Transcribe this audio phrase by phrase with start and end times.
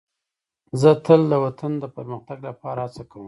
[0.81, 3.19] زه تل د وطن د پرمختګ لپاره هڅه کوم.